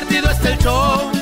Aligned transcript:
Divertido 0.00 0.30
está 0.30 0.50
el 0.50 0.58
show. 0.58 1.12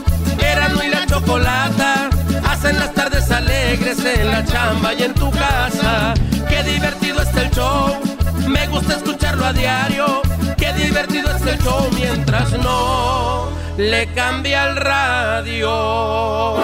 Erasmo 0.41 0.83
y 0.83 0.89
la 0.89 1.07
chocolata. 1.07 2.11
Hacen 2.45 2.79
las 2.79 2.95
tardes 2.95 3.31
alegres 3.31 4.05
en 4.05 4.31
la 4.31 4.45
chamba 4.45 4.95
y 4.95 5.03
en 5.03 5.15
tu 5.15 5.31
casa. 5.31 6.15
Qué 6.49 6.63
divertido 6.63 7.21
está 7.23 7.43
el 7.43 7.51
show. 7.51 8.01
Me 8.49 8.67
gusta 8.69 8.97
escucharlo 8.97 9.45
a 9.47 9.53
diario. 9.53 10.23
Qué 10.57 10.73
divertido 10.75 11.35
está 11.35 11.53
el 11.53 11.59
show 11.59 11.91
mientras 11.93 12.53
no 12.59 13.51
le 13.77 14.13
cambia 14.15 14.69
el 14.69 14.77
radio. 14.77 15.71
Hoy 16.53 16.63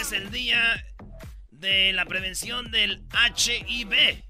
es 0.00 0.12
el 0.12 0.30
día 0.30 0.84
de 1.50 1.92
la 1.92 2.04
prevención 2.06 2.70
del 2.70 3.04
HIV. 3.12 4.24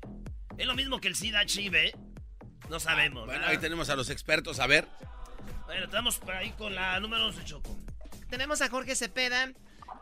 ¿Es 0.58 0.66
lo 0.66 0.74
mismo 0.74 1.00
que 1.00 1.08
el 1.08 1.16
SIDA 1.16 1.44
HIV? 1.44 1.94
No 2.68 2.78
sabemos. 2.78 3.24
Bueno, 3.24 3.40
¿verdad? 3.40 3.48
ahí 3.50 3.58
tenemos 3.58 3.88
a 3.88 3.96
los 3.96 4.10
expertos. 4.10 4.60
A 4.60 4.66
ver. 4.66 4.86
Bueno, 5.70 5.84
estamos 5.84 6.18
por 6.18 6.34
ahí 6.34 6.50
con 6.58 6.74
la 6.74 6.98
número 6.98 7.26
11, 7.26 7.44
Choco. 7.44 7.76
Tenemos 8.28 8.60
a 8.60 8.68
Jorge 8.68 8.96
Cepeda, 8.96 9.52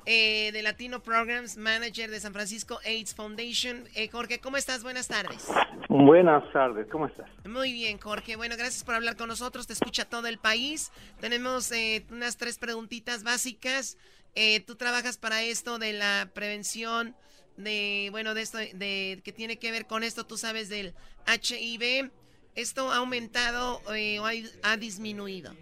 eh, 0.07 0.51
de 0.51 0.63
Latino 0.63 1.03
Programs 1.03 1.59
Manager 1.59 2.11
de 2.11 2.19
San 2.21 2.33
Francisco 2.33 2.81
AIDS 2.87 3.15
Foundation. 3.15 3.85
Eh, 3.95 4.09
Jorge, 4.09 4.41
¿cómo 4.41 4.57
estás? 4.57 4.83
Buenas 4.83 5.09
tardes. 5.09 5.47
Buenas 5.91 6.51
tardes, 6.55 6.87
¿cómo 6.91 7.05
estás? 7.05 7.29
Muy 7.45 7.75
bien, 7.75 7.99
Jorge. 7.99 8.37
Bueno, 8.37 8.57
gracias 8.57 8.83
por 8.83 8.95
hablar 8.95 9.19
con 9.19 9.29
nosotros. 9.29 9.67
Te 9.67 9.75
escucha 9.75 10.07
todo 10.07 10.27
el 10.27 10.39
país. 10.39 10.91
Tenemos 11.21 11.71
eh, 11.73 12.07
unas 12.11 12.39
tres 12.39 12.57
preguntitas 12.57 13.23
básicas. 13.23 13.99
Eh, 14.35 14.61
tú 14.61 14.75
trabajas 14.75 15.19
para 15.19 15.43
esto 15.43 15.79
de 15.79 15.93
la 15.93 16.31
prevención 16.33 17.15
de, 17.59 18.09
bueno, 18.11 18.33
de 18.33 18.41
esto, 18.41 18.57
de 18.57 19.21
que 19.23 19.33
tiene 19.35 19.59
que 19.59 19.71
ver 19.71 19.85
con 19.85 20.03
esto. 20.03 20.25
Tú 20.25 20.39
sabes 20.39 20.71
del 20.71 20.95
HIV. 21.27 22.11
¿Esto 22.59 22.91
ha 22.91 22.97
aumentado 22.97 23.79
eh, 23.95 24.19
o 24.19 24.25
ha, 24.27 24.77
disminuido? 24.77 25.53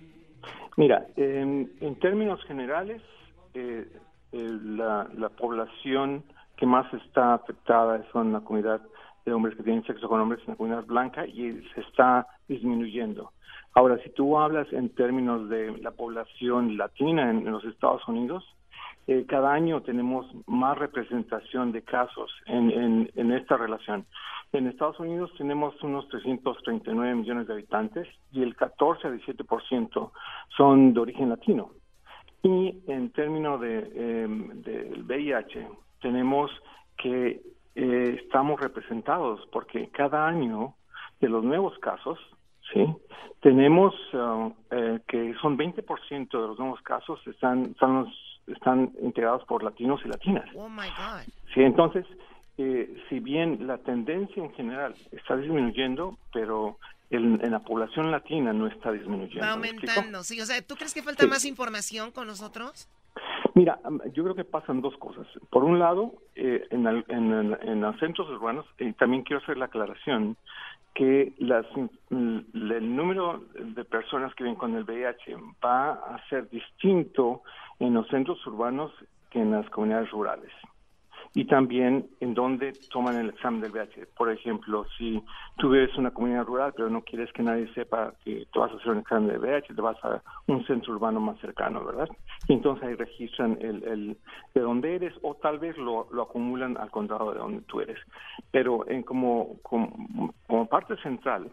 Mira, 0.79 1.07
en, 1.17 1.69
términos 2.01 2.43
generales, 2.45 3.03
eh, 3.53 3.87
eh, 4.33 4.51
la, 4.65 5.07
la 5.15 5.29
población 5.29 6.25
que 6.57 6.65
más 6.65 6.91
está 6.95 7.35
afectada 7.35 8.03
son 8.13 8.33
la 8.33 8.41
comunidad 8.41 8.81
de 9.27 9.33
hombres 9.35 9.59
que 9.59 9.63
tienen 9.63 9.85
sexo 9.85 10.09
con 10.09 10.23
hombres 10.23 10.41
en 10.47 10.53
la 10.53 10.57
comunidad 10.57 10.87
blanca 10.87 11.27
y 11.27 11.63
se 11.75 11.83
está 11.83 12.29
disminuyendo. 12.49 13.31
Ahora, 13.75 13.99
si 14.03 14.09
tú 14.09 14.39
hablas 14.39 14.67
en 14.73 14.89
términos 14.89 15.51
de 15.51 15.77
la 15.77 15.91
población 15.91 16.79
latina 16.79 17.29
en 17.31 17.45
los 17.45 17.63
Estados 17.67 18.09
Unidos, 18.09 18.43
eh, 19.07 19.25
cada 19.27 19.53
año 19.53 19.83
tenemos 19.83 20.27
más 20.47 20.77
representación 20.79 21.73
de 21.73 21.83
casos 21.83 22.33
en, 22.47 23.09
esta 23.33 23.57
relación. 23.57 24.05
En 24.53 24.67
Estados 24.67 24.99
Unidos 25.01 25.31
tenemos 25.39 25.81
unos 25.83 26.09
339 26.09 27.15
millones 27.15 27.47
de 27.47 27.53
habitantes 27.55 28.09
y 28.33 28.43
el 28.43 28.57
14 28.57 29.09
a 29.09 29.11
17% 29.13 30.11
son 30.57 30.95
de 30.95 31.01
origen 31.01 31.29
latino. 31.29 31.71
Y 32.43 32.79
en 32.87 33.11
términos 33.11 33.61
de, 33.61 33.91
eh, 33.95 34.27
del 34.29 35.03
VIH, 35.05 35.69
tenemos 36.01 36.51
que 36.97 37.41
eh, 37.75 38.21
estamos 38.23 38.61
representados 38.61 39.47
porque 39.53 39.89
cada 39.91 40.27
año 40.27 40.75
de 41.21 41.29
los 41.29 41.45
nuevos 41.45 41.79
casos, 41.79 42.19
¿sí? 42.73 42.87
tenemos 43.41 43.95
uh, 44.15 44.53
eh, 44.71 45.01
que 45.07 45.35
son 45.41 45.57
20% 45.59 46.31
de 46.31 46.47
los 46.49 46.59
nuevos 46.59 46.81
casos 46.83 47.21
están, 47.27 47.63
están, 47.67 47.95
los- 48.05 48.26
están 48.47 48.93
integrados 49.03 49.45
por 49.45 49.63
latinos 49.63 50.01
y 50.05 50.09
latinas. 50.09 50.45
Oh 50.55 50.69
my 50.69 50.89
God. 50.89 51.23
Sí, 51.55 51.63
entonces, 51.63 52.05
eh, 52.59 52.95
si 53.09 53.21
bien 53.21 53.67
la 53.67 53.79
tendencia 53.79 54.43
en 54.43 54.53
general 54.55 54.95
está 55.13 55.37
disminuyendo, 55.37 56.17
pero 56.33 56.79
el- 57.11 57.41
en 57.45 57.51
la 57.51 57.61
población 57.61 58.11
latina 58.11 58.53
no 58.53 58.67
está 58.67 58.91
disminuyendo. 58.93 59.41
Va 59.47 59.53
aumentando, 59.53 60.23
sí. 60.23 60.41
O 60.41 60.45
sea, 60.47 60.61
¿tú 60.63 60.75
crees 60.77 60.95
que 60.95 61.03
falta 61.03 61.25
Sí. 61.25 61.29
más 61.29 61.45
información 61.45 62.11
con 62.11 62.27
nosotros? 62.27 62.89
Mira, 63.55 63.79
yo 64.13 64.23
creo 64.25 64.35
que 64.35 64.45
pasan 64.45 64.83
dos 64.83 64.97
cosas. 64.99 65.27
Por 65.51 65.65
un 65.65 65.79
lado, 65.79 66.13
eh, 66.35 66.67
en, 66.71 66.87
al- 66.87 67.05
en, 67.09 67.33
en- 67.33 67.59
en 67.63 67.81
los 67.81 67.99
centros 67.99 68.29
urbanos, 68.29 68.67
y 68.79 68.93
también 68.93 69.23
quiero 69.23 69.43
hacer 69.43 69.57
la 69.57 69.67
aclaración, 69.67 70.37
que 70.95 71.33
las, 71.39 71.65
mm, 72.11 72.39
el 72.55 72.97
número 72.97 73.45
de 73.55 73.85
personas 73.85 74.35
que 74.35 74.45
viven 74.45 74.59
con 74.59 74.75
el 74.77 74.85
VIH 74.85 75.37
va 75.65 75.93
a 75.93 76.27
ser 76.29 76.49
distinto 76.51 77.43
en 77.79 77.95
los 77.95 78.09
centros 78.09 78.45
urbanos 78.47 78.93
que 79.31 79.41
en 79.41 79.53
las 79.53 79.69
comunidades 79.71 80.11
rurales. 80.11 80.53
Y 81.35 81.45
también 81.45 82.09
en 82.21 82.33
donde 82.33 82.73
toman 82.91 83.17
el 83.17 83.29
examen 83.29 83.61
del 83.61 83.73
VIH. 83.73 84.07
Por 84.17 84.31
ejemplo, 84.31 84.87
si 84.97 85.23
tú 85.59 85.69
vives 85.69 85.95
una 85.99 86.11
comunidad 86.11 86.47
rural, 86.47 86.73
pero 86.75 86.89
no 86.89 87.03
quieres 87.03 87.31
que 87.33 87.43
nadie 87.43 87.71
sepa 87.75 88.15
que 88.25 88.47
te 88.51 88.59
vas 88.59 88.73
a 88.73 88.77
hacer 88.77 88.93
un 88.93 88.99
examen 89.01 89.29
de 89.29 89.39
VIH, 89.39 89.75
te 89.75 89.83
vas 89.83 90.03
a 90.03 90.23
un 90.47 90.65
centro 90.67 90.95
urbano 90.95 91.21
más 91.21 91.39
cercano, 91.41 91.85
¿verdad? 91.85 92.09
Y 92.49 92.55
entonces 92.55 92.89
ahí 92.89 92.95
registran 92.95 93.59
el, 93.61 93.83
el 93.85 94.17
de 94.55 94.61
dónde 94.63 94.95
eres 94.95 95.13
o 95.21 95.35
tal 95.35 95.59
vez 95.59 95.77
lo, 95.77 96.09
lo 96.11 96.23
acumulan 96.23 96.79
al 96.79 96.91
condado 96.91 97.33
de 97.33 97.39
donde 97.39 97.61
tú 97.63 97.81
eres. 97.81 97.99
Pero 98.51 98.89
en 98.89 99.03
como, 99.03 99.59
como, 99.63 100.33
como 100.47 100.67
parte 100.67 100.97
central, 101.03 101.53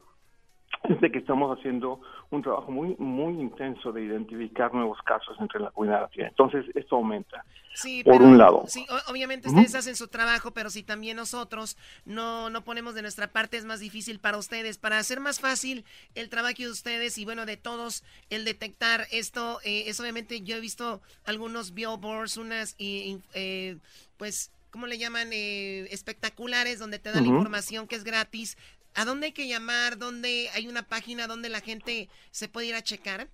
de 1.01 1.11
que 1.11 1.19
estamos 1.19 1.57
haciendo 1.57 2.01
un 2.29 2.41
trabajo 2.41 2.71
muy 2.71 2.95
muy 2.97 3.33
intenso 3.41 3.91
de 3.91 4.03
identificar 4.03 4.73
nuevos 4.73 4.97
casos 5.03 5.35
entre 5.39 5.59
la 5.61 5.71
comunidad. 5.71 6.09
Entonces, 6.15 6.65
esto 6.75 6.95
aumenta. 6.97 7.45
Sí, 7.75 8.03
Por 8.03 8.13
pero- 8.13 8.25
un 8.25 8.37
lado. 8.37 8.65
Sí, 8.67 8.85
obviamente 9.07 9.47
ustedes 9.47 9.73
hacen 9.75 9.95
su 9.95 10.07
trabajo, 10.07 10.51
pero 10.51 10.69
si 10.69 10.83
también 10.83 11.17
nosotros 11.17 11.77
no, 12.05 12.49
no 12.49 12.63
ponemos 12.63 12.93
de 12.95 13.01
nuestra 13.01 13.27
parte, 13.31 13.57
es 13.57 13.65
más 13.65 13.79
difícil 13.79 14.19
para 14.19 14.37
ustedes. 14.37 14.77
Para 14.77 14.97
hacer 14.99 15.19
más 15.19 15.39
fácil 15.39 15.83
el 16.15 16.29
trabajo 16.29 16.53
de 16.57 16.69
ustedes 16.69 17.17
y 17.17 17.25
bueno, 17.25 17.45
de 17.45 17.57
todos, 17.57 18.03
el 18.29 18.45
detectar 18.45 19.07
esto, 19.11 19.59
eh, 19.63 19.85
es 19.87 19.99
obviamente, 19.99 20.41
yo 20.41 20.55
he 20.57 20.59
visto 20.59 21.01
algunos 21.25 21.73
billboards, 21.73 22.37
unas, 22.37 22.75
y- 22.77 23.19
eh, 23.33 23.77
pues, 24.17 24.51
¿cómo 24.69 24.85
le 24.85 24.97
llaman? 24.97 25.29
Eh, 25.31 25.87
espectaculares, 25.91 26.77
donde 26.79 26.99
te 26.99 27.11
dan 27.11 27.23
Ujú. 27.23 27.35
información 27.37 27.87
que 27.87 27.95
es 27.95 28.03
gratis. 28.03 28.57
¿A 28.95 29.05
dónde 29.05 29.27
hay 29.27 29.31
que 29.33 29.47
llamar? 29.47 29.97
¿Dónde 29.97 30.49
hay 30.53 30.67
una 30.67 30.83
página 30.83 31.27
donde 31.27 31.49
la 31.49 31.61
gente 31.61 32.09
se 32.31 32.49
puede 32.49 32.67
ir 32.67 32.75
a 32.75 32.81
checar? 32.83 33.27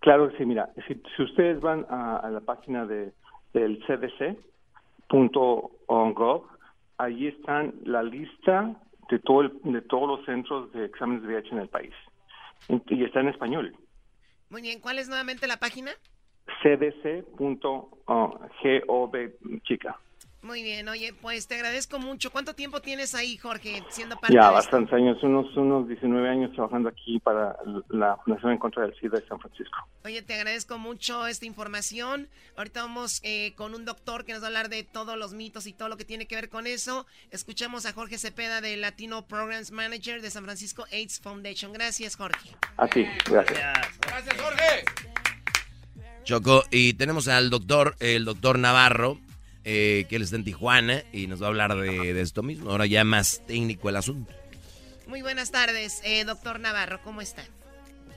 Claro 0.00 0.30
que 0.30 0.38
sí, 0.38 0.44
mira, 0.44 0.70
si, 0.86 1.00
si 1.16 1.22
ustedes 1.22 1.60
van 1.60 1.86
a, 1.88 2.18
a 2.18 2.30
la 2.30 2.40
página 2.40 2.86
de, 2.86 3.12
del 3.52 3.82
cdc.gov, 5.08 6.46
ahí 6.98 7.26
están 7.28 7.74
la 7.84 8.02
lista 8.02 8.74
de, 9.10 9.18
todo 9.18 9.42
el- 9.42 9.60
de 9.64 9.82
todos 9.82 10.08
los 10.08 10.24
centros 10.26 10.72
de 10.72 10.86
exámenes 10.86 11.22
de 11.22 11.28
VIH 11.28 11.50
en 11.52 11.58
el 11.58 11.68
país. 11.68 11.92
Y 12.68 13.04
está 13.04 13.20
en 13.20 13.28
español. 13.28 13.76
Muy 14.50 14.62
bien, 14.62 14.80
¿cuál 14.80 14.98
es 14.98 15.08
nuevamente 15.08 15.46
la 15.46 15.58
página? 15.58 15.90
cdc.gov 16.62 18.00
chica. 19.64 19.98
Muy 20.44 20.62
bien, 20.62 20.86
oye, 20.90 21.14
pues 21.22 21.46
te 21.46 21.54
agradezco 21.54 21.98
mucho. 21.98 22.30
¿Cuánto 22.30 22.52
tiempo 22.52 22.82
tienes 22.82 23.14
ahí, 23.14 23.38
Jorge, 23.38 23.82
siendo 23.88 24.16
parte 24.16 24.36
Ya, 24.36 24.48
de 24.48 24.52
bastantes 24.52 24.92
años, 24.92 25.16
unos, 25.22 25.56
unos 25.56 25.88
19 25.88 26.28
años 26.28 26.52
trabajando 26.52 26.90
aquí 26.90 27.18
para 27.18 27.56
la 27.88 28.18
Fundación 28.18 28.52
en 28.52 28.58
contra 28.58 28.82
del 28.82 28.94
SIDA 29.00 29.20
de 29.20 29.26
San 29.26 29.40
Francisco. 29.40 29.78
Oye, 30.04 30.20
te 30.20 30.34
agradezco 30.34 30.76
mucho 30.76 31.26
esta 31.26 31.46
información. 31.46 32.28
Ahorita 32.58 32.82
vamos 32.82 33.22
eh, 33.24 33.54
con 33.56 33.74
un 33.74 33.86
doctor 33.86 34.26
que 34.26 34.34
nos 34.34 34.42
va 34.42 34.46
a 34.46 34.48
hablar 34.48 34.68
de 34.68 34.82
todos 34.84 35.16
los 35.16 35.32
mitos 35.32 35.66
y 35.66 35.72
todo 35.72 35.88
lo 35.88 35.96
que 35.96 36.04
tiene 36.04 36.26
que 36.26 36.34
ver 36.34 36.50
con 36.50 36.66
eso. 36.66 37.06
Escuchamos 37.30 37.86
a 37.86 37.94
Jorge 37.94 38.18
Cepeda 38.18 38.60
de 38.60 38.76
Latino 38.76 39.26
Programs 39.26 39.70
Manager 39.70 40.20
de 40.20 40.28
San 40.28 40.44
Francisco 40.44 40.84
AIDS 40.92 41.20
Foundation. 41.20 41.72
Gracias, 41.72 42.16
Jorge. 42.16 42.50
Así, 42.76 43.06
gracias. 43.30 43.98
Gracias, 44.02 44.42
Jorge. 44.42 44.84
Choco, 46.24 46.64
y 46.70 46.94
tenemos 46.94 47.28
al 47.28 47.48
doctor, 47.48 47.96
el 48.00 48.24
doctor 48.24 48.58
Navarro, 48.58 49.18
eh, 49.64 50.06
que 50.08 50.16
él 50.16 50.22
está 50.22 50.36
en 50.36 50.44
Tijuana 50.44 51.02
y 51.12 51.26
nos 51.26 51.40
va 51.42 51.46
a 51.46 51.48
hablar 51.48 51.74
de, 51.74 52.20
esto 52.20 52.42
mismo. 52.42 52.70
Ahora 52.70 52.86
ya 52.86 53.04
más 53.04 53.42
técnico 53.46 53.88
el 53.88 53.96
asunto. 53.96 54.32
Muy 55.06 55.22
buenas 55.22 55.50
tardes, 55.50 56.00
eh, 56.04 56.24
doctor 56.24 56.60
Navarro, 56.60 57.00
¿cómo 57.02 57.20
está? 57.20 57.44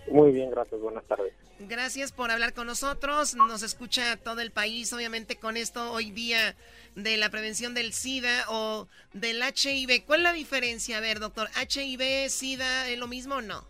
Muy 0.09 0.31
bien, 0.31 0.51
gracias, 0.51 0.79
buenas 0.79 1.03
tardes. 1.05 1.33
Gracias 1.59 2.11
por 2.11 2.29
hablar 2.31 2.53
con 2.53 2.67
nosotros. 2.67 3.35
Nos 3.35 3.63
escucha 3.63 4.15
todo 4.17 4.41
el 4.41 4.51
país, 4.51 4.93
obviamente, 4.93 5.37
con 5.37 5.57
esto 5.57 5.91
hoy 5.91 6.11
día 6.11 6.55
de 6.95 7.17
la 7.17 7.29
prevención 7.29 7.73
del 7.73 7.93
SIDA 7.93 8.45
o 8.49 8.87
del 9.13 9.41
HIV. 9.41 10.05
¿Cuál 10.05 10.19
es 10.19 10.23
la 10.23 10.33
diferencia? 10.33 10.97
A 10.97 11.01
ver, 11.01 11.19
doctor, 11.19 11.47
¿HIV, 11.55 12.29
SIDA, 12.29 12.89
es 12.89 12.99
lo 12.99 13.07
mismo 13.07 13.35
o 13.35 13.41
no? 13.41 13.63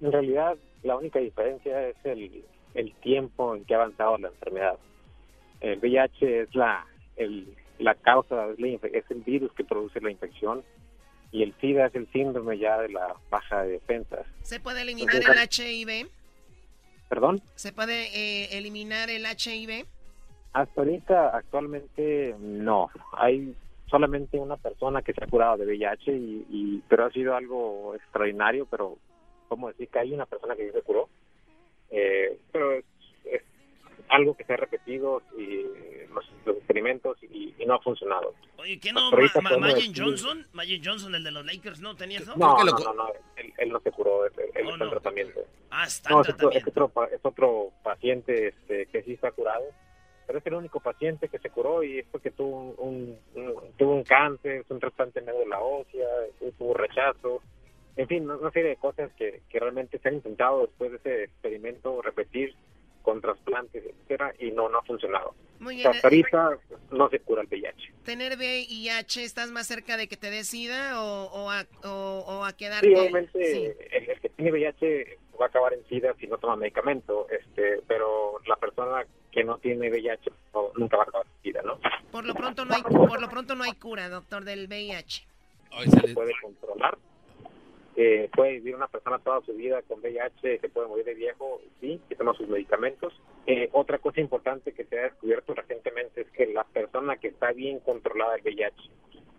En 0.00 0.12
realidad, 0.12 0.56
la 0.82 0.96
única 0.96 1.18
diferencia 1.18 1.88
es 1.88 1.96
el, 2.04 2.44
el 2.74 2.92
tiempo 2.96 3.54
en 3.54 3.64
que 3.64 3.74
ha 3.74 3.78
avanzado 3.78 4.16
la 4.18 4.28
enfermedad. 4.28 4.78
El 5.72 5.78
VIH 5.78 6.42
es 6.42 6.54
la, 6.54 6.86
el, 7.16 7.54
la 7.78 7.94
causa, 7.94 8.46
es, 8.50 8.60
la, 8.60 8.68
es 8.68 9.10
el 9.10 9.22
virus 9.22 9.52
que 9.52 9.64
produce 9.64 10.00
la 10.00 10.10
infección 10.10 10.62
y 11.32 11.42
el 11.42 11.54
SIDA 11.60 11.86
es 11.86 11.94
el 11.94 12.10
síndrome 12.12 12.58
ya 12.58 12.80
de 12.80 12.88
la 12.90 13.16
baja 13.30 13.62
de 13.62 13.72
defensas. 13.72 14.26
¿Se 14.42 14.60
puede 14.60 14.82
eliminar 14.82 15.16
el 15.16 15.22
HIV? 15.22 16.08
¿Perdón? 17.08 17.40
¿Se 17.54 17.72
puede 17.72 18.06
eh, 18.14 18.58
eliminar 18.58 19.10
el 19.10 19.24
HIV? 19.24 19.86
Hasta 20.52 20.80
ahorita, 20.80 21.36
actualmente, 21.36 22.34
no. 22.38 22.88
Hay 23.12 23.54
solamente 23.90 24.38
una 24.38 24.56
persona 24.56 25.02
que 25.02 25.12
se 25.12 25.22
ha 25.22 25.26
curado 25.26 25.58
de 25.58 25.66
VIH, 25.66 26.12
y, 26.12 26.46
y 26.48 26.82
pero 26.88 27.04
ha 27.04 27.10
sido 27.10 27.36
algo 27.36 27.94
extraordinario, 27.94 28.66
pero 28.66 28.96
¿cómo 29.48 29.68
decir 29.68 29.88
que 29.88 29.98
hay 29.98 30.14
una 30.14 30.26
persona 30.26 30.56
que 30.56 30.72
se 30.72 30.82
curó? 30.82 31.08
Eh, 31.90 32.38
pero 32.50 32.72
es 32.72 32.84
algo 34.08 34.36
que 34.36 34.44
se 34.44 34.52
ha 34.52 34.56
repetido 34.56 35.22
y 35.36 35.64
los, 36.12 36.56
experimentos 36.56 37.16
y, 37.22 37.54
no 37.66 37.74
ha 37.74 37.80
funcionado. 37.80 38.32
Oye, 38.58 38.78
¿qué 38.78 38.92
no? 38.92 39.10
Ma 39.42 39.58
Magic 39.58 39.92
Johnson, 39.96 40.46
Magic 40.52 40.82
Johnson, 40.84 41.14
el 41.16 41.24
de 41.24 41.32
los 41.32 41.44
Lakers, 41.44 41.80
¿no 41.80 41.96
tenía 41.96 42.20
eso? 42.20 42.34
No, 42.36 42.62
no, 42.62 42.78
no, 42.78 42.94
no, 42.94 43.08
él, 43.58 43.68
no 43.70 43.80
se 43.80 43.90
curó, 43.90 44.24
él, 44.24 44.32
él 44.54 44.66
oh, 44.66 44.72
está 44.72 44.84
en 44.84 44.90
tratamiento. 44.90 45.40
Ah, 45.70 45.84
está 45.84 46.10
no, 46.10 46.18
en 46.18 46.24
tratamiento. 46.24 46.58
Es 46.58 46.76
otro, 46.76 47.08
es 47.12 47.20
otro 47.24 47.72
paciente 47.82 48.48
este, 48.48 48.86
que 48.86 49.02
sí 49.02 49.14
está 49.14 49.32
curado, 49.32 49.64
pero 50.28 50.38
es 50.38 50.46
el 50.46 50.54
único 50.54 50.78
paciente 50.78 51.28
que 51.28 51.40
se 51.40 51.50
curó 51.50 51.82
y 51.82 51.98
es 51.98 52.06
porque 52.06 52.30
tuvo 52.30 52.74
un, 52.78 53.18
tuvo 53.76 53.94
un 53.94 54.04
cáncer, 54.04 54.64
un 54.68 54.78
trasplante 54.78 55.20
de 55.20 55.46
la 55.46 55.58
ósea, 55.58 56.06
tuvo 56.56 56.74
rechazo, 56.74 57.42
en 57.96 58.06
fin, 58.06 58.30
una 58.30 58.50
serie 58.52 58.70
de 58.70 58.76
cosas 58.76 59.10
que, 59.14 59.42
que 59.48 59.58
realmente 59.58 59.98
se 59.98 60.08
han 60.08 60.14
intentado 60.16 60.66
después 60.66 60.92
de 60.92 60.96
ese 60.98 61.24
experimento 61.24 62.00
repetir 62.02 62.54
con 63.06 63.20
trasplantes, 63.20 63.84
etcétera, 63.86 64.34
y 64.40 64.50
no, 64.50 64.68
no 64.68 64.78
ha 64.78 64.82
funcionado. 64.82 65.32
Muy 65.60 65.76
bien. 65.76 65.86
Hasta 65.86 66.08
ahorita 66.08 66.58
no 66.90 67.08
se 67.08 67.20
cura 67.20 67.42
el 67.42 67.46
VIH. 67.46 67.92
¿Tener 68.04 68.36
VIH 68.36 69.22
estás 69.22 69.52
más 69.52 69.68
cerca 69.68 69.96
de 69.96 70.08
que 70.08 70.16
te 70.16 70.28
decida 70.28 71.00
o, 71.00 71.26
o, 71.26 71.50
a, 71.52 71.64
o, 71.84 72.44
a 72.44 72.52
quedar 72.54 72.82
Sí, 72.84 72.92
obviamente 72.92 73.76
El, 73.96 74.20
que 74.20 74.28
tiene 74.30 74.50
VIH 74.50 75.18
va 75.40 75.44
a 75.44 75.48
acabar 75.48 75.72
en 75.74 75.86
SIDA 75.86 76.14
si 76.18 76.26
no 76.26 76.36
toma 76.38 76.56
medicamento, 76.56 77.28
este, 77.30 77.80
pero 77.86 78.40
la 78.44 78.56
persona 78.56 79.06
que 79.30 79.44
no 79.44 79.58
tiene 79.58 79.88
VIH 79.88 80.28
nunca 80.76 80.96
va 80.96 81.04
a 81.04 81.06
acabar 81.06 81.26
en 81.26 81.42
SIDA, 81.44 81.62
¿no? 81.62 81.78
Por 82.10 82.24
lo 82.24 82.34
pronto 82.34 82.64
no 82.64 82.74
hay, 82.74 82.82
por 82.82 83.20
lo 83.20 83.28
pronto 83.28 83.54
no 83.54 83.62
hay 83.62 83.74
cura, 83.74 84.08
doctor, 84.08 84.44
del 84.44 84.66
VIH. 84.66 85.24
Se 85.84 86.12
puede 86.12 86.32
controlar, 86.42 86.98
eh, 87.96 88.28
puede 88.34 88.52
vivir 88.52 88.76
una 88.76 88.88
persona 88.88 89.18
toda 89.18 89.40
su 89.40 89.54
vida 89.54 89.80
con 89.82 90.00
VIH, 90.00 90.60
se 90.60 90.68
puede 90.68 90.86
morir 90.86 91.06
de 91.06 91.14
viejo, 91.14 91.62
sí, 91.80 91.98
que 92.08 92.14
toma 92.14 92.34
sus 92.34 92.46
medicamentos. 92.46 93.14
Eh, 93.46 93.70
otra 93.72 93.98
cosa 93.98 94.20
importante 94.20 94.72
que 94.72 94.84
se 94.84 94.98
ha 94.98 95.04
descubierto 95.04 95.54
recientemente 95.54 96.20
es 96.20 96.30
que 96.32 96.46
la 96.46 96.64
persona 96.64 97.16
que 97.16 97.28
está 97.28 97.52
bien 97.52 97.80
controlada 97.80 98.34
del 98.34 98.42
VIH, 98.42 98.76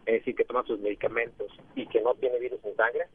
es 0.07 0.13
decir, 0.13 0.36
que 0.36 0.45
toma 0.45 0.63
sus 0.63 0.80
medicamentos 0.80 1.51
y 1.75 1.86
que 1.88 2.01
no 2.01 2.15
tiene 2.15 2.39
virus 2.39 2.59
en 2.65 2.75
sangre, 2.75 3.06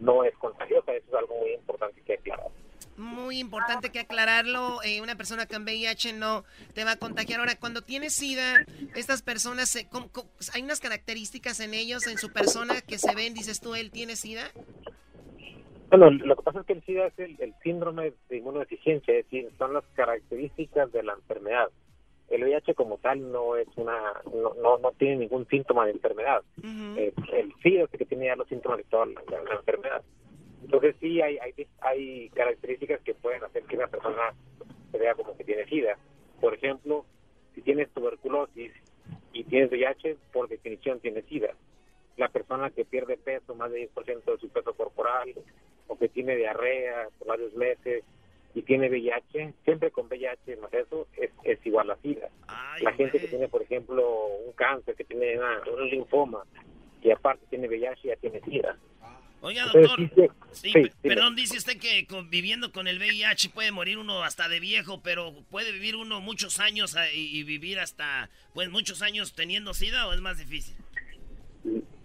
no 0.00 0.24
es 0.24 0.34
contagiosa. 0.38 0.92
Eso 0.92 1.06
es 1.08 1.14
algo 1.14 1.36
muy 1.36 1.52
importante 1.52 2.02
que 2.02 2.14
aclarar 2.14 2.50
muy 2.96 3.38
importante 3.38 3.90
que 3.90 4.00
aclararlo. 4.00 4.82
Eh, 4.82 5.00
una 5.00 5.16
persona 5.16 5.46
con 5.46 5.62
VIH 5.64 6.14
no 6.14 6.44
te 6.74 6.84
va 6.84 6.92
a 6.92 6.96
contagiar. 6.96 7.40
Ahora, 7.40 7.56
cuando 7.56 7.82
tienes 7.82 8.14
SIDA, 8.14 8.64
estas 8.94 9.22
personas, 9.22 9.76
¿hay 10.52 10.62
unas 10.62 10.80
características 10.80 11.60
en 11.60 11.74
ellos, 11.74 12.06
en 12.06 12.18
su 12.18 12.30
persona, 12.32 12.80
que 12.80 12.98
se 12.98 13.14
ven, 13.14 13.34
dices 13.34 13.60
tú, 13.60 13.74
él 13.74 13.90
tiene 13.90 14.16
SIDA? 14.16 14.50
Bueno, 15.92 16.10
lo 16.10 16.36
que 16.36 16.42
pasa 16.42 16.60
es 16.60 16.64
que 16.66 16.72
el 16.72 16.82
SIDA 16.84 17.08
es 17.08 17.18
el, 17.18 17.54
síndrome 17.62 18.14
de 18.30 18.38
inmunodeficiencia, 18.38 19.12
es 19.12 19.26
decir, 19.26 19.50
son 19.58 19.74
las 19.74 19.84
características 19.92 20.90
de 20.90 21.02
la 21.02 21.12
enfermedad. 21.12 21.68
El 22.30 22.44
VIH 22.44 22.74
como 22.74 22.96
tal 22.96 23.30
no 23.30 23.56
es 23.56 23.68
una, 23.76 24.00
no, 24.32 24.78
no, 24.78 24.92
tiene 24.92 25.16
ningún 25.16 25.46
síntoma 25.48 25.84
de 25.84 25.92
enfermedad. 25.92 26.42
Eh, 26.96 27.12
el 27.34 27.52
SIDA 27.62 27.82
es 27.82 27.92
el 27.92 27.98
que 27.98 28.06
tiene 28.06 28.24
ya 28.24 28.36
los 28.36 28.48
síntomas 28.48 28.78
de 28.78 28.84
toda 28.84 29.04
la 29.04 29.54
enfermedad. 29.54 30.02
Entonces 30.62 30.96
sí 30.98 31.20
hay, 31.20 31.36
hay, 31.36 31.52
hay 31.82 32.30
características 32.30 33.02
que 33.02 33.12
pueden 33.12 33.44
hacer 33.44 33.62
que 33.64 33.76
una 33.76 33.88
persona 33.88 34.32
se 34.92 34.96
vea 34.96 35.14
como 35.14 35.36
que 35.36 35.44
tiene 35.44 35.66
SIDA. 35.66 35.98
Por 36.40 36.54
ejemplo, 36.54 37.04
si 37.54 37.60
tienes 37.60 37.90
tuberculosis 37.90 38.72
y 39.34 39.44
tienes 39.44 39.70
VIH, 39.70 40.16
por 40.32 40.48
definición 40.48 41.00
tienes 41.00 41.26
SIDA. 41.26 41.50
La 42.16 42.28
persona 42.28 42.70
que 42.70 42.86
pierde 42.86 43.18
peso, 43.18 43.54
más 43.54 43.70
de 43.70 43.90
10% 43.90 44.24
de 44.24 44.38
su 44.38 44.48
peso 44.48 44.72
corporal, 44.72 45.34
o 45.92 45.98
que 45.98 46.08
tiene 46.08 46.36
diarrea 46.36 47.08
por 47.18 47.28
varios 47.28 47.54
meses 47.54 48.02
y 48.54 48.62
tiene 48.62 48.88
VIH, 48.88 49.54
siempre 49.64 49.90
con 49.90 50.06
VIH 50.06 50.56
más 50.56 50.72
eso, 50.72 51.06
es, 51.16 51.30
es 51.44 51.64
igual 51.66 51.90
a 51.90 51.96
SIDA. 51.96 52.28
la 52.80 52.92
gente 52.92 53.18
que 53.18 53.28
tiene, 53.28 53.48
por 53.48 53.62
ejemplo, 53.62 54.26
un 54.46 54.52
cáncer, 54.52 54.94
que 54.94 55.04
tiene 55.04 55.38
un 55.38 55.90
linfoma, 55.90 56.44
y 57.02 57.10
aparte 57.10 57.44
tiene 57.48 57.68
VIH, 57.68 58.08
ya 58.08 58.16
tiene 58.16 58.40
SIDA. 58.40 58.76
Oiga, 59.40 59.64
doctor, 59.64 60.30
sí, 60.52 60.72
perdón, 61.02 61.34
dice 61.34 61.58
usted 61.58 61.76
que 61.76 62.06
conviviendo 62.06 62.70
con 62.70 62.86
el 62.86 62.98
VIH 62.98 63.50
puede 63.50 63.72
morir 63.72 63.98
uno 63.98 64.22
hasta 64.22 64.48
de 64.48 64.60
viejo, 64.60 65.00
pero 65.02 65.34
puede 65.50 65.72
vivir 65.72 65.96
uno 65.96 66.20
muchos 66.20 66.60
años 66.60 66.94
eh, 66.94 67.10
y, 67.12 67.42
vivir 67.42 67.80
hasta, 67.80 68.30
pues, 68.54 68.70
muchos 68.70 69.02
años 69.02 69.34
teniendo 69.34 69.74
SIDA 69.74 70.06
o 70.06 70.12
es 70.12 70.20
más 70.20 70.38
difícil? 70.38 70.76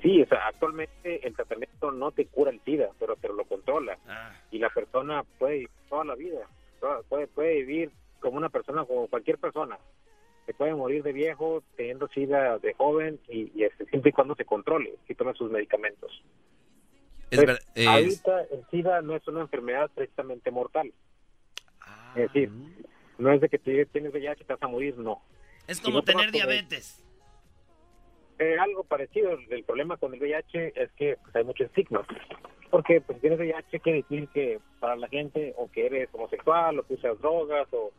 Sí, 0.02 0.22
o 0.22 0.28
sea, 0.28 0.48
actualmente 0.48 1.26
el 1.26 1.36
tratamiento 1.36 1.92
no 1.92 2.12
te 2.12 2.26
cura 2.28 2.52
el 2.52 2.62
SIDA, 2.62 2.90
pero 3.00 3.16
te 3.16 3.30
lo 3.30 3.46
controla. 3.46 3.98
Ah. 4.08 4.32
Y 4.51 4.60
la 4.60 4.70
persona 4.70 5.24
puede 5.39 5.54
vivir 5.54 5.70
toda 5.89 6.06
la 6.06 6.16
vida, 6.16 6.48
puede, 7.10 7.27
puede 7.27 7.56
vivir 7.63 7.92
como 8.20 8.38
una 8.38 8.50
persona, 8.50 8.86
como 8.86 9.08
cualquier 9.08 9.38
persona. 9.38 9.77
Se 10.46 10.54
puede 10.54 10.75
morir 10.75 11.04
de 11.04 11.13
viejo 11.13 11.63
teniendo 11.75 12.08
SIDA 12.10 12.58
de 12.60 12.74
joven 12.74 13.20
y, 13.27 13.51
y 13.54 13.63
este, 13.63 13.86
siempre 13.86 14.10
y 14.10 14.13
cuando 14.13 14.36
se 14.36 14.46
controle, 14.46 14.96
si 15.08 15.16
toma 15.16 15.34
sus 15.34 15.51
medicamentos. 15.51 16.24
Es 17.32 17.39
Ahorita 17.88 18.42
el 18.51 18.66
SIDA 18.72 19.01
no 19.01 19.16
es 19.16 19.27
una 19.27 19.42
enfermedad 19.42 19.89
precisamente 19.94 20.51
mortal. 20.51 20.94
Ah. 21.82 22.13
Es 22.16 22.32
decir, 22.32 22.51
no 23.18 23.32
es 23.34 23.42
de 23.42 23.50
que 23.50 23.58
tienes 23.58 24.13
VIH 24.13 24.44
y 24.44 24.46
te 24.46 24.54
vas 24.54 24.63
a 24.63 24.68
morir, 24.68 24.98
no. 24.98 25.22
Es 25.68 25.82
como 25.82 26.04
tener 26.04 26.32
diabetes. 26.32 27.04
Eh, 28.39 28.58
algo 28.60 28.84
parecido. 28.84 29.38
El 29.50 29.63
problema 29.63 29.98
con 29.98 30.13
el 30.13 30.20
VIH 30.20 30.74
es 30.75 30.91
que 30.94 31.17
pues, 31.22 31.36
hay 31.36 31.44
muchos 31.44 31.67
estigmas. 31.67 32.06
Porque 32.70 33.01
pues, 33.01 33.17
si 33.17 33.22
tienes 33.22 33.39
VIH 33.39 33.79
quiere 33.79 34.03
decir 34.03 34.27
que 34.29 34.60
para 34.79 34.96
la 34.96 35.08
gente 35.08 35.53
o 35.58 35.72
que 35.72 35.86
eres 35.86 36.10
homosexual 36.13 36.79
o 36.79 36.84
que 36.84 36.96
usas 36.96 37.20
drogas 37.20 37.67
o 37.72 37.91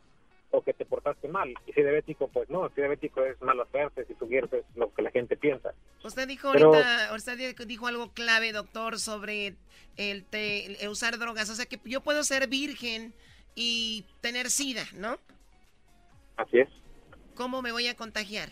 o 0.50 0.62
que 0.62 0.72
te 0.72 0.84
portaste 0.84 1.28
mal. 1.28 1.52
Y 1.66 1.72
si 1.72 1.82
diabético, 1.82 2.28
pues 2.28 2.48
no, 2.48 2.68
si 2.70 2.76
diabético 2.76 3.22
es 3.24 3.40
mala 3.42 3.66
suerte, 3.70 4.04
si 4.06 4.14
tu 4.14 4.26
es 4.30 4.64
lo 4.76 4.92
que 4.94 5.02
la 5.02 5.10
gente 5.10 5.36
piensa. 5.36 5.74
Usted 6.02 6.26
dijo 6.26 6.48
ahorita, 6.48 7.12
usted 7.14 7.56
dijo 7.66 7.86
algo 7.86 8.12
clave, 8.12 8.52
doctor, 8.52 8.98
sobre 8.98 9.56
el, 9.96 10.24
usar 10.88 11.18
drogas. 11.18 11.50
O 11.50 11.54
sea 11.54 11.66
que 11.66 11.78
yo 11.84 12.00
puedo 12.00 12.22
ser 12.24 12.48
virgen 12.48 13.14
y 13.54 14.06
tener 14.20 14.50
sida, 14.50 14.84
¿no? 14.94 15.18
Así 16.36 16.60
es. 16.60 16.68
¿Cómo 17.34 17.62
me 17.62 17.72
voy 17.72 17.88
a 17.88 17.94
contagiar? 17.94 18.50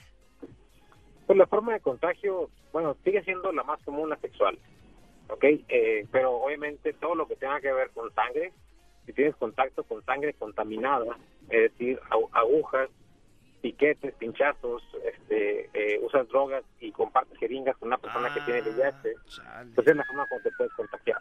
Pues 1.26 1.38
la 1.38 1.46
forma 1.46 1.72
de 1.72 1.80
contagio, 1.80 2.50
bueno, 2.72 2.96
sigue 3.04 3.22
siendo 3.24 3.52
la 3.52 3.64
más 3.64 3.82
común, 3.84 4.10
la 4.10 4.16
sexual. 4.18 4.58
¿Ok? 5.28 5.44
Eh, 5.68 6.06
pero 6.12 6.36
obviamente 6.36 6.92
todo 6.92 7.14
lo 7.14 7.26
que 7.26 7.36
tenga 7.36 7.60
que 7.60 7.72
ver 7.72 7.90
con 7.90 8.12
sangre, 8.14 8.52
si 9.06 9.12
tienes 9.12 9.34
contacto 9.36 9.82
con 9.84 10.04
sangre 10.04 10.34
contaminada, 10.34 11.16
es 11.50 11.72
decir, 11.72 11.98
agujas, 12.32 12.90
piquetes, 13.60 14.14
pinchazos, 14.14 14.82
este, 15.04 15.68
eh, 15.74 15.98
usas 16.00 16.28
drogas 16.28 16.62
y 16.80 16.92
compartes 16.92 17.36
jeringas 17.38 17.76
con 17.76 17.88
una 17.88 17.98
persona 17.98 18.32
que 18.32 18.40
tiene 18.42 18.62
VIH, 18.62 19.14
ah, 19.42 19.64
pues 19.74 19.88
es 19.88 19.96
la 19.96 20.04
forma 20.04 20.26
como 20.28 20.40
te 20.42 20.50
puedes 20.52 20.72
contagiar. 20.74 21.18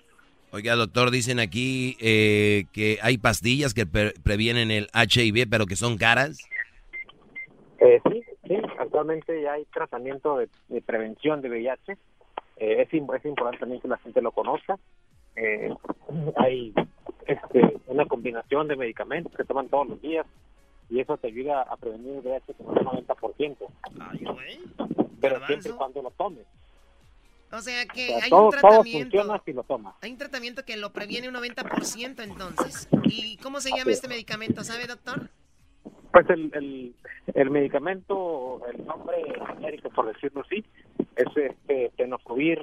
Oiga, 0.51 0.75
doctor, 0.75 1.11
dicen 1.11 1.39
aquí 1.39 1.97
eh, 1.99 2.65
que 2.71 2.99
hay 3.01 3.17
pastillas 3.17 3.73
que 3.73 3.85
previenen 3.85 4.71
el 4.71 4.87
HIV, 4.93 5.49
pero 5.49 5.65
que 5.65 5.75
son 5.75 5.97
caras. 5.97 6.37
Eh, 7.79 7.99
sí, 8.09 8.23
actualmente 8.95 9.41
ya 9.41 9.53
hay 9.53 9.65
tratamiento 9.65 10.37
de, 10.37 10.81
prevención 10.81 11.41
de 11.41 11.49
VIH. 11.49 11.91
Eh, 12.57 12.81
es, 12.81 12.87
es, 12.93 13.25
importante 13.25 13.59
también 13.59 13.81
que 13.81 13.89
la 13.89 13.97
gente 13.97 14.21
lo 14.21 14.31
conozca. 14.31 14.77
Eh, 15.35 15.69
hay 16.37 16.73
este, 17.27 17.77
una 17.87 18.05
combinación 18.05 18.69
de 18.69 18.77
medicamentos 18.77 19.33
que 19.35 19.43
toman 19.43 19.67
todos 19.67 19.89
los 19.89 20.01
días 20.01 20.25
y 20.89 21.01
eso 21.01 21.17
te 21.17 21.27
ayuda 21.27 21.63
a 21.63 21.75
prevenir 21.75 22.15
el 22.15 22.19
VIH 22.19 22.53
con 22.53 22.67
un 22.69 22.85
90%. 22.85 23.57
Ay, 23.99 24.23
Pero 25.19 25.45
siempre 25.45 25.71
y 25.71 25.73
cuando 25.73 26.01
lo 26.01 26.11
tomes. 26.11 26.45
O 27.51 27.61
sea 27.61 27.85
que 27.85 28.15
hay 28.15 28.31
un 28.31 28.49
tratamiento. 28.49 29.17
Todo 29.21 29.41
si 29.45 29.53
lo 29.53 29.63
toma. 29.63 29.95
Hay 30.01 30.11
un 30.11 30.17
tratamiento 30.17 30.63
que 30.63 30.77
lo 30.77 30.93
previene 30.93 31.27
un 31.27 31.35
90% 31.35 32.23
entonces. 32.23 32.87
¿Y 33.03 33.37
cómo 33.37 33.59
se 33.59 33.71
llama 33.71 33.91
este 33.91 34.07
medicamento? 34.07 34.63
¿Sabe, 34.63 34.87
doctor? 34.87 35.29
Pues 36.15 36.29
el, 36.29 36.49
el, 36.53 36.95
el 37.33 37.49
medicamento, 37.49 38.61
el 38.73 38.85
nombre 38.85 39.17
genérico, 39.47 39.89
por 39.89 40.13
decirlo 40.13 40.43
así, 40.45 40.63
es 41.17 41.27
este 41.35 41.91
tenofovir 41.97 42.57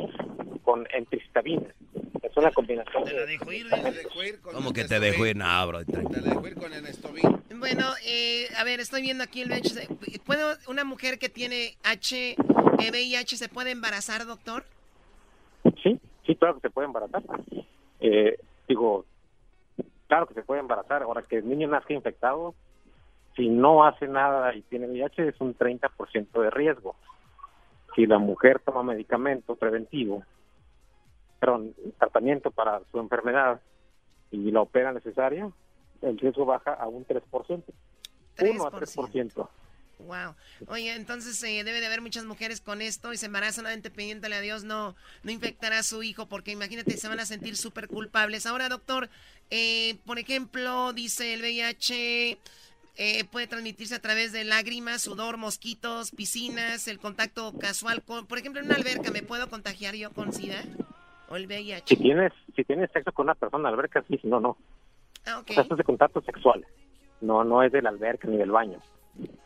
con 0.65 0.87
entristavina. 0.91 1.69
Es 2.23 2.35
una 2.35 2.51
combinación. 2.53 3.05
Te 3.05 3.13
la 3.13 3.27
dejo 3.27 3.53
ir, 3.53 3.69
con 4.41 4.55
¿Cómo 4.55 4.73
que 4.73 4.85
te 4.85 4.99
dejo 4.99 5.27
ir? 5.27 5.37
No, 5.37 5.67
bro. 5.67 5.85
Te 5.85 5.93
la 5.93 6.31
dejo 6.31 6.49
ir 6.49 6.55
con 6.55 6.73
el. 6.73 6.83
Bueno, 7.59 7.85
eh, 8.07 8.47
a 8.57 8.65
ver, 8.65 8.81
estoy 8.81 9.03
viendo 9.03 9.23
aquí 9.23 9.43
el 9.43 9.51
VIH. 9.51 9.87
¿Puedo, 10.25 10.57
una 10.69 10.85
mujer 10.85 11.19
que 11.19 11.29
tiene 11.29 11.77
H, 11.85 12.37
VIH 12.79 13.37
se 13.37 13.51
puede 13.51 13.73
embarazar, 13.73 14.25
doctor? 14.25 14.65
Sí, 15.83 16.01
sí, 16.27 16.37
claro 16.37 16.55
que 16.55 16.63
se 16.63 16.71
puede 16.71 16.87
embarazar. 16.87 17.23
Eh, 18.01 18.39
digo, 18.67 19.05
claro 20.09 20.27
que 20.27 20.33
se 20.33 20.43
puede 20.43 20.61
embarazar. 20.61 21.03
Ahora 21.03 21.21
que 21.21 21.37
el 21.37 21.47
niño 21.47 21.69
nazca 21.69 21.93
infectado, 21.93 22.55
si 23.37 23.49
no 23.49 23.85
hace 23.85 24.09
nada 24.09 24.55
y 24.55 24.63
tiene 24.63 24.87
VIH, 24.89 25.29
es 25.29 25.41
un 25.41 25.57
30% 25.57 26.41
de 26.41 26.51
riesgo. 26.51 26.97
Si 27.95 28.07
la 28.07 28.19
mujer 28.19 28.61
toma 28.65 28.83
medicamento 28.83 29.57
preventivo, 29.57 30.23
perdón, 31.41 31.75
tratamiento 31.99 32.51
para 32.51 32.81
su 32.91 32.99
enfermedad 32.99 33.61
y 34.31 34.51
la 34.51 34.63
opera 34.63 34.93
necesaria, 34.93 35.51
el 36.01 36.19
riesgo 36.19 36.45
baja 36.45 36.73
a 36.73 36.89
un 36.89 37.07
3%. 37.07 37.23
3%. 38.37 38.55
1 38.55 38.67
a 38.67 38.71
3%. 38.71 39.49
Wow. 39.99 40.35
Oye, 40.67 40.95
entonces 40.95 41.41
eh, 41.45 41.63
debe 41.65 41.81
de 41.81 41.87
haber 41.87 42.01
muchas 42.01 42.25
mujeres 42.25 42.61
con 42.61 42.83
esto 42.83 43.13
y 43.13 43.17
se 43.17 43.27
embarazan, 43.27 43.67
pidiéndole 43.95 44.37
a 44.37 44.41
Dios 44.41 44.65
no, 44.65 44.97
no 45.23 45.31
infectar 45.31 45.73
a 45.73 45.83
su 45.83 46.03
hijo, 46.03 46.27
porque 46.27 46.51
imagínate, 46.51 46.97
se 46.97 47.09
van 47.09 47.21
a 47.21 47.27
sentir 47.27 47.57
súper 47.57 47.89
culpables. 47.89 48.47
Ahora, 48.47 48.69
doctor, 48.69 49.09
eh, 49.51 49.97
por 50.05 50.19
ejemplo, 50.19 50.93
dice 50.93 51.35
el 51.35 51.43
VIH 51.43 52.39
eh, 52.97 53.25
puede 53.25 53.47
transmitirse 53.47 53.95
a 53.95 54.01
través 54.01 54.33
de 54.33 54.45
lágrimas, 54.45 55.03
sudor, 55.03 55.39
mosquitos, 55.39 56.11
piscinas, 56.11 56.89
el 56.89 56.99
contacto 56.99 57.53
casual. 57.59 58.03
Con, 58.03 58.27
por 58.27 58.39
ejemplo, 58.39 58.61
en 58.61 58.67
una 58.67 58.77
alberca, 58.77 59.11
¿me 59.11 59.23
puedo 59.23 59.49
contagiar 59.49 59.95
yo 59.95 60.11
con 60.13 60.33
SIDA? 60.33 60.63
¿O 61.29 61.37
el 61.37 61.47
VIH? 61.47 61.85
Si 61.87 61.97
tienes, 61.97 62.33
si 62.55 62.65
tienes 62.65 62.91
sexo 62.93 63.13
con 63.13 63.25
una 63.25 63.35
persona 63.35 63.69
en 63.69 63.75
alberca, 63.75 64.05
sí, 64.09 64.21
no, 64.25 64.41
no. 64.41 64.59
Ah, 65.27 65.39
okay. 65.39 65.57
O 65.57 65.65
sea, 65.65 65.77
de 65.77 65.85
contacto 65.85 66.21
sexual. 66.23 66.67
No, 67.23 67.45
no 67.45 67.63
es 67.63 67.73
de 67.73 67.81
la 67.81 67.91
alberca 67.91 68.29
ni 68.29 68.37
del 68.37 68.51
baño. 68.51 68.79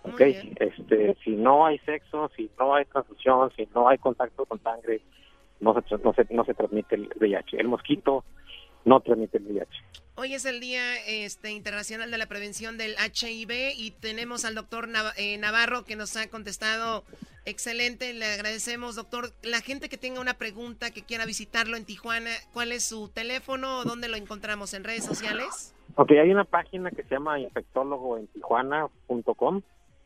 Ok, 0.02 0.20
este, 0.20 1.16
si 1.24 1.30
no 1.30 1.66
hay 1.66 1.78
sexo, 1.80 2.30
si 2.36 2.48
no 2.58 2.74
hay 2.74 2.84
transfusión, 2.86 3.50
si 3.56 3.68
no 3.74 3.88
hay 3.88 3.98
contacto 3.98 4.46
con 4.46 4.62
sangre, 4.62 5.02
no 5.60 5.74
se, 5.74 5.98
no 5.98 6.12
se, 6.14 6.26
no 6.30 6.44
se 6.44 6.54
transmite 6.54 6.94
el 6.94 7.10
VIH. 7.20 7.60
El 7.60 7.68
mosquito 7.68 8.24
no 8.86 9.00
transmite 9.00 9.36
el 9.38 9.44
VIH. 9.44 9.68
Hoy 10.14 10.32
es 10.32 10.46
el 10.46 10.60
Día 10.60 10.96
este, 11.06 11.50
Internacional 11.50 12.10
de 12.10 12.16
la 12.16 12.24
Prevención 12.24 12.78
del 12.78 12.94
HIV 12.94 13.74
y 13.76 13.90
tenemos 13.90 14.46
al 14.46 14.54
doctor 14.54 14.88
eh, 15.18 15.36
Navarro 15.36 15.84
que 15.84 15.96
nos 15.96 16.16
ha 16.16 16.30
contestado 16.30 17.04
excelente. 17.44 18.14
Le 18.14 18.24
agradecemos, 18.24 18.96
doctor. 18.96 19.32
La 19.42 19.60
gente 19.60 19.90
que 19.90 19.98
tenga 19.98 20.22
una 20.22 20.32
pregunta, 20.34 20.90
que 20.90 21.02
quiera 21.02 21.26
visitarlo 21.26 21.76
en 21.76 21.84
Tijuana, 21.84 22.30
¿cuál 22.54 22.72
es 22.72 22.88
su 22.88 23.08
teléfono 23.08 23.80
o 23.80 23.84
dónde 23.84 24.08
lo 24.08 24.16
encontramos? 24.16 24.72
¿En 24.72 24.84
redes 24.84 25.04
sociales? 25.04 25.74
Ok, 25.96 26.12
hay 26.12 26.30
una 26.30 26.44
página 26.44 26.90
que 26.90 27.02
se 27.02 27.10
llama 27.10 27.38
infectólogoentijuana.com. 27.40 29.60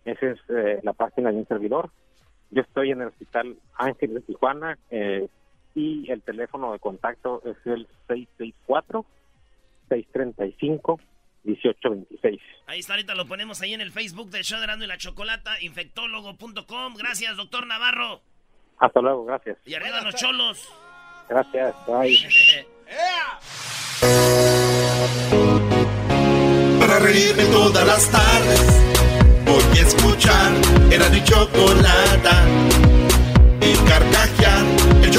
Esa 0.06 0.26
es 0.26 0.38
eh, 0.48 0.80
la 0.82 0.94
página 0.94 1.30
de 1.30 1.36
un 1.38 1.46
servidor. 1.46 1.90
Yo 2.50 2.62
estoy 2.62 2.90
en 2.90 3.02
el 3.02 3.08
Hospital 3.08 3.56
Ángel 3.74 4.14
de 4.14 4.22
Tijuana 4.22 4.78
eh, 4.90 5.28
y 5.74 6.10
el 6.10 6.22
teléfono 6.22 6.72
de 6.72 6.78
contacto 6.78 7.42
es 7.44 7.56
el 7.66 7.86
664 8.08 9.04
635 9.88 11.00
1826. 11.44 12.40
Ahí 12.66 12.80
está, 12.80 12.94
ahorita 12.94 13.14
lo 13.14 13.26
ponemos 13.26 13.60
ahí 13.62 13.74
en 13.74 13.80
el 13.80 13.92
Facebook 13.92 14.30
del 14.30 14.44
show 14.44 14.60
de 14.60 14.84
y 14.84 14.86
la 14.86 14.98
Chocolata, 14.98 15.60
infectólogo.com. 15.60 16.94
Gracias, 16.94 17.36
doctor 17.36 17.66
Navarro. 17.66 18.20
Hasta 18.78 19.00
luego, 19.00 19.24
gracias. 19.24 19.58
Y 19.66 19.74
arriba 19.74 20.00
los 20.02 20.14
cholos. 20.14 20.68
Gracias, 21.28 21.74
bye. 21.86 22.16
Para 26.80 26.98
reírme 26.98 27.44
todas 27.44 27.86
las 27.86 28.10
tardes, 28.10 28.82
voy 29.44 29.78
a 29.78 29.82
escuchar 29.82 30.52
era 30.90 31.08
mi 31.10 31.22
chocolata 31.22 32.44
y 33.60 33.74
carcajear 33.88 34.49